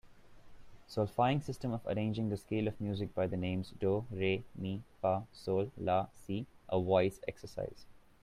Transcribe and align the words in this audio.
Solfaing 0.87 1.41
system 1.41 1.73
of 1.73 1.81
arranging 1.85 2.27
the 2.29 2.35
scale 2.35 2.67
of 2.67 2.81
music 2.81 3.13
by 3.13 3.27
the 3.27 3.37
names 3.37 3.69
do, 3.79 4.03
re, 4.09 4.43
mi, 4.55 4.81
fa, 4.99 5.27
sol, 5.31 5.69
la, 5.77 6.07
si 6.11 6.47
a 6.69 6.79
voice 6.81 7.19
exercise. 7.27 7.85